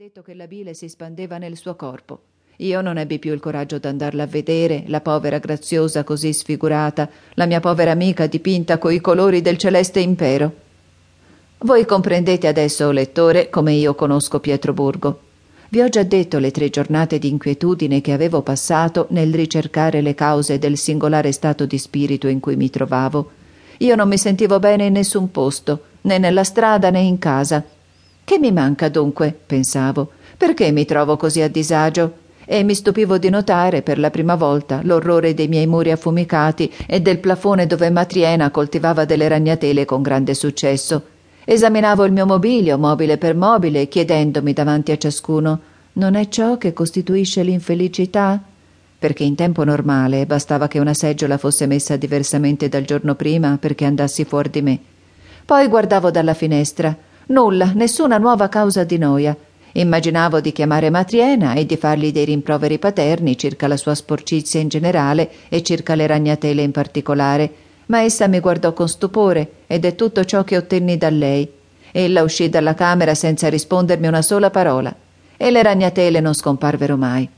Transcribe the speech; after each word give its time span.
detto 0.00 0.22
che 0.22 0.32
la 0.32 0.46
bile 0.46 0.72
si 0.72 0.88
spandeva 0.88 1.36
nel 1.36 1.58
suo 1.58 1.74
corpo. 1.74 2.20
Io 2.56 2.80
non 2.80 2.96
ebbi 2.96 3.18
più 3.18 3.34
il 3.34 3.38
coraggio 3.38 3.78
d'andarla 3.78 4.22
a 4.22 4.26
vedere, 4.26 4.84
la 4.86 5.02
povera 5.02 5.36
graziosa 5.36 6.04
così 6.04 6.32
sfigurata, 6.32 7.06
la 7.34 7.44
mia 7.44 7.60
povera 7.60 7.90
amica 7.90 8.26
dipinta 8.26 8.78
coi 8.78 9.02
colori 9.02 9.42
del 9.42 9.58
celeste 9.58 10.00
impero. 10.00 10.52
Voi 11.58 11.84
comprendete 11.84 12.46
adesso, 12.46 12.90
lettore, 12.92 13.50
come 13.50 13.74
io 13.74 13.94
conosco 13.94 14.40
Pietroburgo. 14.40 15.20
Vi 15.68 15.82
ho 15.82 15.88
già 15.90 16.02
detto 16.02 16.38
le 16.38 16.50
tre 16.50 16.70
giornate 16.70 17.18
di 17.18 17.28
inquietudine 17.28 18.00
che 18.00 18.12
avevo 18.12 18.40
passato 18.40 19.06
nel 19.10 19.34
ricercare 19.34 20.00
le 20.00 20.14
cause 20.14 20.58
del 20.58 20.78
singolare 20.78 21.30
stato 21.30 21.66
di 21.66 21.76
spirito 21.76 22.26
in 22.26 22.40
cui 22.40 22.56
mi 22.56 22.70
trovavo. 22.70 23.32
Io 23.76 23.94
non 23.96 24.08
mi 24.08 24.16
sentivo 24.16 24.58
bene 24.60 24.86
in 24.86 24.94
nessun 24.94 25.30
posto, 25.30 25.82
né 26.00 26.16
nella 26.16 26.44
strada 26.44 26.88
né 26.88 27.00
in 27.00 27.18
casa. 27.18 27.62
Che 28.24 28.38
mi 28.38 28.52
manca 28.52 28.88
dunque? 28.88 29.38
pensavo. 29.46 30.10
Perché 30.36 30.70
mi 30.70 30.84
trovo 30.84 31.16
così 31.16 31.40
a 31.40 31.48
disagio? 31.48 32.20
e 32.52 32.64
mi 32.64 32.74
stupivo 32.74 33.16
di 33.16 33.28
notare 33.30 33.80
per 33.80 33.96
la 33.96 34.10
prima 34.10 34.34
volta 34.34 34.80
l'orrore 34.82 35.34
dei 35.34 35.46
miei 35.46 35.68
muri 35.68 35.92
affumicati 35.92 36.68
e 36.84 37.00
del 37.00 37.20
plafone 37.20 37.68
dove 37.68 37.90
Matriena 37.90 38.50
coltivava 38.50 39.04
delle 39.04 39.28
ragnatele 39.28 39.84
con 39.84 40.02
grande 40.02 40.34
successo. 40.34 41.00
Esaminavo 41.44 42.04
il 42.04 42.10
mio 42.10 42.26
mobilio, 42.26 42.76
mobile 42.76 43.18
per 43.18 43.36
mobile, 43.36 43.86
chiedendomi 43.86 44.52
davanti 44.52 44.90
a 44.90 44.98
ciascuno 44.98 45.60
non 45.92 46.14
è 46.14 46.28
ciò 46.28 46.58
che 46.58 46.72
costituisce 46.72 47.42
l'infelicità? 47.42 48.40
Perché 48.98 49.22
in 49.22 49.34
tempo 49.34 49.62
normale 49.64 50.26
bastava 50.26 50.66
che 50.66 50.78
una 50.78 50.94
seggiola 50.94 51.38
fosse 51.38 51.66
messa 51.66 51.96
diversamente 51.96 52.68
dal 52.68 52.84
giorno 52.84 53.14
prima 53.14 53.58
perché 53.60 53.84
andassi 53.84 54.24
fuori 54.24 54.50
di 54.50 54.62
me. 54.62 54.78
Poi 55.44 55.66
guardavo 55.68 56.10
dalla 56.10 56.34
finestra. 56.34 56.96
Nulla, 57.30 57.70
nessuna 57.74 58.18
nuova 58.18 58.48
causa 58.48 58.82
di 58.82 58.98
noia. 58.98 59.36
Immaginavo 59.72 60.40
di 60.40 60.50
chiamare 60.50 60.90
Matriena 60.90 61.54
e 61.54 61.64
di 61.64 61.76
fargli 61.76 62.10
dei 62.10 62.24
rimproveri 62.24 62.80
paterni 62.80 63.38
circa 63.38 63.68
la 63.68 63.76
sua 63.76 63.94
sporcizia 63.94 64.58
in 64.58 64.66
generale 64.66 65.30
e 65.48 65.62
circa 65.62 65.94
le 65.94 66.08
ragnatele 66.08 66.60
in 66.60 66.72
particolare, 66.72 67.52
ma 67.86 68.02
essa 68.02 68.26
mi 68.26 68.40
guardò 68.40 68.72
con 68.72 68.88
stupore 68.88 69.48
ed 69.68 69.84
è 69.84 69.94
tutto 69.94 70.24
ciò 70.24 70.42
che 70.42 70.56
ottenni 70.56 70.98
da 70.98 71.08
lei. 71.08 71.48
Ella 71.92 72.24
uscì 72.24 72.48
dalla 72.48 72.74
camera 72.74 73.14
senza 73.14 73.48
rispondermi 73.48 74.08
una 74.08 74.22
sola 74.22 74.50
parola 74.50 74.92
e 75.36 75.50
le 75.52 75.62
ragnatele 75.62 76.18
non 76.18 76.34
scomparvero 76.34 76.96
mai. 76.96 77.28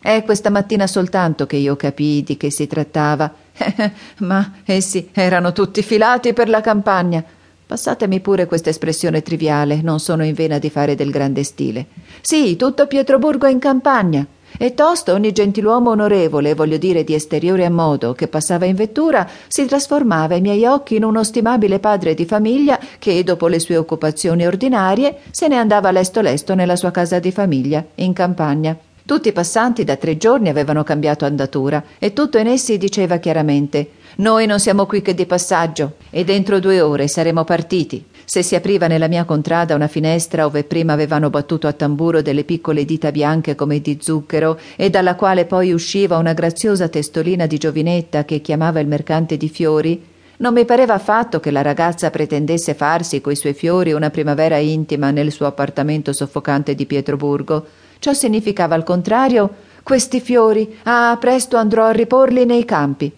È 0.00 0.22
questa 0.24 0.48
mattina 0.48 0.86
soltanto 0.86 1.44
che 1.44 1.56
io 1.56 1.76
capii 1.76 2.22
di 2.22 2.36
che 2.38 2.50
si 2.50 2.66
trattava. 2.66 3.30
ma 4.18 4.52
essi 4.64 5.10
erano 5.12 5.52
tutti 5.52 5.82
filati 5.82 6.32
per 6.32 6.48
la 6.48 6.62
campagna 6.62 7.22
Passatemi 7.66 8.20
pure 8.20 8.46
questa 8.46 8.70
espressione 8.70 9.22
triviale, 9.22 9.80
non 9.82 9.98
sono 9.98 10.24
in 10.24 10.34
vena 10.34 10.58
di 10.58 10.70
fare 10.70 10.94
del 10.94 11.10
grande 11.10 11.42
stile. 11.42 11.86
Sì, 12.20 12.54
tutto 12.54 12.86
Pietroburgo 12.86 13.48
in 13.48 13.58
campagna. 13.58 14.24
E 14.56 14.72
tosto 14.74 15.12
ogni 15.12 15.32
gentiluomo 15.32 15.90
onorevole, 15.90 16.54
voglio 16.54 16.76
dire 16.76 17.02
di 17.02 17.12
esteriore 17.12 17.64
a 17.64 17.70
modo, 17.70 18.12
che 18.12 18.28
passava 18.28 18.66
in 18.66 18.76
vettura, 18.76 19.28
si 19.48 19.66
trasformava 19.66 20.34
ai 20.34 20.40
miei 20.40 20.64
occhi 20.64 20.94
in 20.94 21.02
uno 21.02 21.24
stimabile 21.24 21.80
padre 21.80 22.14
di 22.14 22.24
famiglia 22.24 22.78
che, 23.00 23.24
dopo 23.24 23.48
le 23.48 23.58
sue 23.58 23.76
occupazioni 23.76 24.46
ordinarie, 24.46 25.22
se 25.32 25.48
ne 25.48 25.56
andava 25.56 25.90
lesto 25.90 26.20
lesto 26.20 26.54
nella 26.54 26.76
sua 26.76 26.92
casa 26.92 27.18
di 27.18 27.32
famiglia, 27.32 27.84
in 27.96 28.12
campagna. 28.12 28.85
Tutti 29.06 29.28
i 29.28 29.32
passanti 29.32 29.84
da 29.84 29.94
tre 29.94 30.16
giorni 30.16 30.48
avevano 30.48 30.82
cambiato 30.82 31.24
andatura 31.24 31.80
e 32.00 32.12
tutto 32.12 32.38
in 32.38 32.48
essi 32.48 32.76
diceva 32.76 33.18
chiaramente 33.18 33.90
noi 34.16 34.46
non 34.46 34.58
siamo 34.58 34.84
qui 34.84 35.00
che 35.00 35.14
di 35.14 35.26
passaggio 35.26 35.94
e 36.10 36.24
dentro 36.24 36.58
due 36.58 36.80
ore 36.80 37.06
saremo 37.06 37.44
partiti. 37.44 38.04
Se 38.24 38.42
si 38.42 38.56
apriva 38.56 38.88
nella 38.88 39.06
mia 39.06 39.24
contrada 39.24 39.76
una 39.76 39.86
finestra 39.86 40.44
ove 40.44 40.64
prima 40.64 40.94
avevano 40.94 41.30
battuto 41.30 41.68
a 41.68 41.72
tamburo 41.72 42.20
delle 42.20 42.42
piccole 42.42 42.84
dita 42.84 43.12
bianche 43.12 43.54
come 43.54 43.80
di 43.80 43.98
zucchero 44.00 44.58
e 44.74 44.90
dalla 44.90 45.14
quale 45.14 45.44
poi 45.44 45.70
usciva 45.70 46.16
una 46.16 46.32
graziosa 46.32 46.88
testolina 46.88 47.46
di 47.46 47.58
giovinetta 47.58 48.24
che 48.24 48.40
chiamava 48.40 48.80
il 48.80 48.88
mercante 48.88 49.36
di 49.36 49.48
fiori, 49.48 50.04
non 50.38 50.52
mi 50.52 50.64
pareva 50.64 50.94
affatto 50.94 51.38
che 51.38 51.52
la 51.52 51.62
ragazza 51.62 52.10
pretendesse 52.10 52.74
farsi 52.74 53.20
coi 53.20 53.36
suoi 53.36 53.54
fiori 53.54 53.92
una 53.92 54.10
primavera 54.10 54.56
intima 54.56 55.12
nel 55.12 55.30
suo 55.30 55.46
appartamento 55.46 56.12
soffocante 56.12 56.74
di 56.74 56.86
Pietroburgo. 56.86 57.66
Ciò 57.98 58.12
significava 58.12 58.74
al 58.74 58.84
contrario 58.84 59.64
questi 59.82 60.20
fiori, 60.20 60.78
ah, 60.84 61.16
presto 61.20 61.56
andrò 61.56 61.84
a 61.84 61.92
riporli 61.92 62.44
nei 62.44 62.64
campi. 62.64 63.12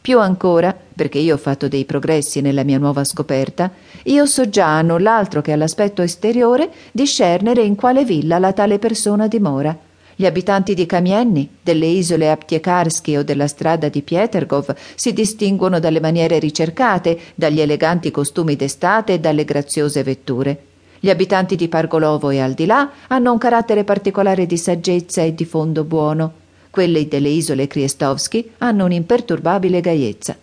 Più 0.00 0.18
ancora, 0.18 0.74
perché 0.94 1.18
io 1.18 1.34
ho 1.34 1.38
fatto 1.38 1.68
dei 1.68 1.84
progressi 1.84 2.40
nella 2.40 2.64
mia 2.64 2.78
nuova 2.78 3.04
scoperta, 3.04 3.70
io 4.04 4.26
so 4.26 4.48
già, 4.48 4.80
null'altro 4.82 5.40
che 5.40 5.52
all'aspetto 5.52 6.02
esteriore, 6.02 6.70
discernere 6.90 7.62
in 7.62 7.76
quale 7.76 8.04
villa 8.04 8.38
la 8.38 8.52
tale 8.52 8.78
persona 8.78 9.28
dimora. 9.28 9.76
Gli 10.16 10.26
abitanti 10.26 10.74
di 10.74 10.84
Kamienny, 10.84 11.48
delle 11.62 11.86
isole 11.86 12.30
Aptiekarski 12.30 13.16
o 13.16 13.22
della 13.22 13.46
strada 13.46 13.88
di 13.88 14.02
Pietergov 14.02 14.74
si 14.94 15.12
distinguono 15.12 15.78
dalle 15.78 16.00
maniere 16.00 16.38
ricercate, 16.38 17.18
dagli 17.34 17.60
eleganti 17.60 18.10
costumi 18.10 18.56
d'estate 18.56 19.14
e 19.14 19.18
dalle 19.20 19.44
graziose 19.44 20.02
vetture. 20.02 20.64
Gli 21.02 21.08
abitanti 21.08 21.56
di 21.56 21.68
Pargolovo 21.68 22.28
e 22.28 22.40
al 22.40 22.52
di 22.52 22.66
là 22.66 22.90
hanno 23.06 23.32
un 23.32 23.38
carattere 23.38 23.84
particolare 23.84 24.44
di 24.44 24.58
saggezza 24.58 25.22
e 25.22 25.34
di 25.34 25.46
fondo 25.46 25.82
buono. 25.82 26.32
Quelle 26.68 27.08
delle 27.08 27.30
isole 27.30 27.66
Kriestovski 27.66 28.50
hanno 28.58 28.84
un'imperturbabile 28.84 29.80
gaiezza. 29.80 30.36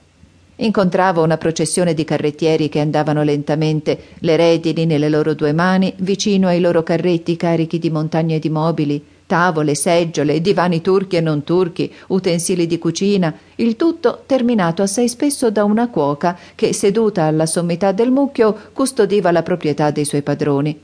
Incontravo 0.56 1.22
una 1.22 1.38
processione 1.38 1.94
di 1.94 2.03
carrettieri 2.03 2.69
che 2.69 2.79
andavano 2.79 3.22
lentamente, 3.22 4.00
le 4.22 4.35
redini 4.35 4.88
nelle 4.88 5.09
loro 5.09 5.35
due 5.35 5.53
mani, 5.53 5.94
vicino 5.97 6.47
ai 6.47 6.59
loro 6.59 6.81
carretti 6.81 7.38
carichi 7.38 7.78
di 7.78 7.91
montagne 7.91 8.40
di 8.40 8.50
mobili, 8.50 9.06
tavole, 9.27 9.75
seggiole, 9.75 10.41
divani 10.41 10.81
turchi 10.81 11.17
e 11.17 11.21
non 11.21 11.43
turchi, 11.43 11.93
utensili 12.07 12.65
di 12.65 12.79
cucina, 12.79 13.31
il 13.55 13.75
tutto 13.75 14.23
terminato 14.25 14.81
assai 14.81 15.09
spesso 15.09 15.51
da 15.51 15.63
una 15.63 15.89
cuoca 15.89 16.35
che, 16.55 16.73
seduta 16.73 17.25
alla 17.25 17.45
sommità 17.45 17.91
del 17.91 18.09
mucchio, 18.09 18.57
custodiva 18.73 19.31
la 19.31 19.43
proprietà 19.43 19.91
dei 19.91 20.05
suoi 20.05 20.23
padroni. 20.23 20.79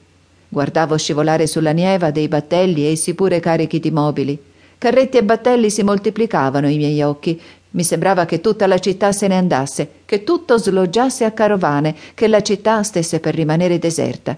Guardavo 0.50 0.98
scivolare 0.98 1.48
sulla 1.48 1.72
nieva 1.72 2.12
dei 2.12 2.28
battelli, 2.28 2.86
essi 2.86 3.16
pure 3.16 3.40
carichi 3.40 3.80
di 3.80 3.90
mobili. 3.90 4.38
Carretti 4.78 5.18
e 5.18 5.24
battelli 5.24 5.72
si 5.72 5.82
moltiplicavano 5.82 6.68
ai 6.68 6.78
miei 6.78 7.02
occhi. 7.02 7.40
Mi 7.72 7.84
sembrava 7.84 8.26
che 8.26 8.40
tutta 8.40 8.68
la 8.68 8.78
città 8.78 9.12
se 9.14 9.28
ne 9.28 9.38
andasse, 9.38 9.90
che 10.06 10.24
tutto 10.24 10.60
sloggiasse 10.60 11.24
a 11.24 11.32
carovane, 11.32 11.96
che 12.14 12.28
la 12.28 12.42
città 12.42 12.84
stesse 12.84 13.20
per 13.20 13.34
rimanere 13.34 13.80
deserta. 13.80 14.38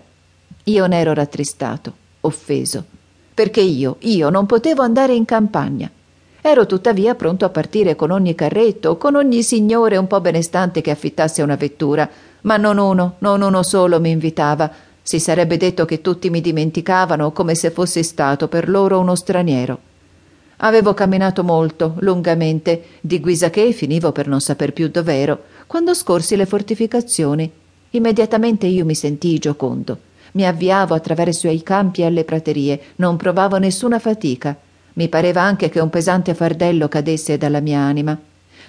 Io 0.66 0.86
ne 0.86 1.00
ero 1.00 1.14
rattristato, 1.14 1.94
offeso, 2.22 2.86
perché 3.36 3.60
io, 3.60 3.98
io 4.00 4.30
non 4.30 4.46
potevo 4.46 4.82
andare 4.82 5.14
in 5.14 5.26
campagna. 5.26 5.92
Ero 6.40 6.66
tuttavia 6.66 7.16
pronto 7.16 7.44
a 7.44 7.50
partire 7.50 7.96
con 7.96 8.10
ogni 8.12 8.34
carretto, 8.34 8.96
con 8.96 9.16
ogni 9.16 9.44
signore 9.44 9.98
un 9.98 10.08
po' 10.08 10.22
benestante 10.22 10.80
che 10.80 10.90
affittasse 10.90 11.42
una 11.42 11.56
vettura, 11.56 12.10
ma 12.42 12.56
non 12.56 12.78
uno, 12.78 13.16
non 13.20 13.42
uno 13.42 13.62
solo 13.62 14.00
mi 14.00 14.12
invitava. 14.12 14.72
Si 15.02 15.20
sarebbe 15.20 15.58
detto 15.58 15.84
che 15.84 16.00
tutti 16.00 16.30
mi 16.30 16.40
dimenticavano 16.40 17.32
come 17.34 17.56
se 17.56 17.72
fossi 17.72 18.04
stato 18.04 18.48
per 18.48 18.70
loro 18.70 19.00
uno 19.00 19.16
straniero. 19.16 19.80
Avevo 20.58 20.94
camminato 20.94 21.44
molto, 21.44 21.96
lungamente, 22.00 22.84
di 23.02 23.20
guisa 23.20 23.50
che 23.50 23.74
finivo 23.74 24.14
per 24.14 24.28
non 24.28 24.40
saper 24.40 24.72
più 24.72 24.88
dov'ero, 24.88 25.44
quando 25.68 25.94
scorsi 25.94 26.38
le 26.38 26.46
fortificazioni. 26.46 27.52
Immediatamente 27.90 28.66
io 28.66 28.86
mi 28.86 28.96
sentii 28.96 29.40
giocondo. 29.40 29.98
Mi 30.36 30.46
avviavo 30.46 30.94
attraverso 30.94 31.48
i 31.48 31.64
campi 31.64 32.02
e 32.02 32.06
alle 32.08 32.26
praterie, 32.26 32.80
non 32.98 33.16
provavo 33.16 33.56
nessuna 33.58 34.00
fatica. 34.00 34.54
Mi 34.94 35.08
pareva 35.08 35.42
anche 35.42 35.70
che 35.70 35.80
un 35.80 35.90
pesante 35.90 36.34
fardello 36.34 36.90
cadesse 36.90 37.38
dalla 37.38 37.62
mia 37.62 37.80
anima. 37.80 38.18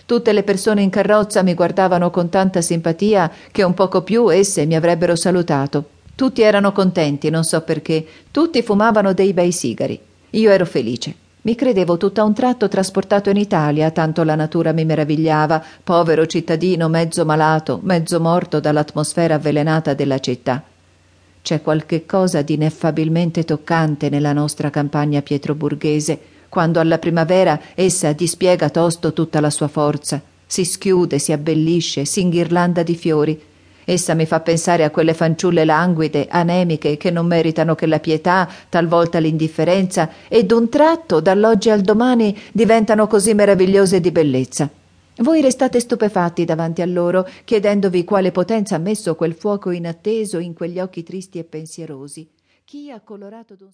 Tutte 0.07 0.33
le 0.33 0.45
persone 0.45 0.83
in 0.83 0.91
carrozza 0.91 1.43
mi 1.43 1.55
guardavano 1.55 2.11
con 2.11 2.29
tanta 2.29 2.61
simpatia 2.61 3.33
che 3.51 3.65
un 3.65 3.75
poco 3.75 4.03
più 4.03 4.33
esse 4.33 4.65
mi 4.65 4.77
avrebbero 4.77 5.17
salutato. 5.17 5.89
Tutti 6.15 6.41
erano 6.41 6.71
contenti, 6.71 7.31
non 7.31 7.43
so 7.43 7.61
perché, 7.63 8.07
tutti 8.31 8.63
fumavano 8.63 9.13
dei 9.13 9.33
bei 9.33 9.51
sigari. 9.51 9.99
Io 10.31 10.51
ero 10.53 10.67
felice. 10.67 11.15
Mi 11.43 11.57
credevo 11.57 11.97
tutto 11.97 12.21
a 12.21 12.25
un 12.25 12.33
tratto 12.33 12.69
trasportato 12.69 13.29
in 13.31 13.39
Italia, 13.39 13.91
tanto 13.91 14.23
la 14.23 14.37
natura 14.37 14.71
mi 14.71 14.85
meravigliava, 14.85 15.61
povero 15.83 16.27
cittadino 16.27 16.89
mezzo 16.89 17.25
malato, 17.25 17.81
mezzo 17.83 18.21
morto 18.21 18.61
dall'atmosfera 18.61 19.35
avvelenata 19.35 19.95
della 19.95 20.21
città. 20.21 20.63
C'è 21.47 21.63
qualche 21.63 22.07
cosa 22.07 22.43
di 22.43 22.55
ineffabilmente 22.55 23.45
toccante 23.45 24.09
nella 24.09 24.33
nostra 24.33 24.69
campagna 24.69 25.23
pietroburghese, 25.23 26.19
quando 26.49 26.81
alla 26.81 26.99
primavera 26.99 27.61
essa 27.77 28.11
dispiega 28.11 28.69
tosto 28.69 29.13
tutta 29.13 29.39
la 29.39 29.51
sua 29.51 29.69
forza, 29.69 30.21
si 30.45 30.65
schiude, 30.65 31.21
si 31.21 31.31
abbellisce, 31.31 32.05
si 32.05 32.21
inghirlanda 32.21 32.83
di 32.83 32.97
fiori, 32.97 33.41
Essa 33.85 34.15
mi 34.15 34.27
fa 34.27 34.41
pensare 34.41 34.83
a 34.83 34.91
quelle 34.91 35.15
fanciulle 35.15 35.65
languide, 35.65 36.27
anemiche, 36.29 36.97
che 36.97 37.13
non 37.13 37.27
meritano 37.27 37.77
che 37.77 37.87
la 37.87 38.01
pietà, 38.01 38.49
talvolta 38.69 39.21
l'indifferenza, 39.21 40.11
e 40.27 40.43
d'un 40.43 40.69
tratto, 40.69 41.21
dall'oggi 41.21 41.71
al 41.71 41.83
domani, 41.83 42.37
diventano 42.51 43.07
così 43.07 43.33
meravigliose 43.35 44.01
di 44.01 44.11
bellezza. 44.11 44.69
Voi 45.19 45.41
restate 45.41 45.81
stupefatti 45.81 46.45
davanti 46.45 46.83
a 46.83 46.87
loro, 46.87 47.27
chiedendovi 47.45 48.05
quale 48.05 48.33
potenza 48.33 48.77
ha 48.77 48.79
messo 48.79 49.15
quel 49.15 49.33
fuoco 49.33 49.71
inatteso 49.71 50.37
in 50.39 50.53
quegli 50.53 50.79
occhi 50.79 51.03
tristi 51.03 51.39
e 51.39 51.45
pensierosi. 51.45 52.29
Chi 52.67 52.91
ha 52.91 53.01
colorato 53.01 53.55
d'un 53.55 53.65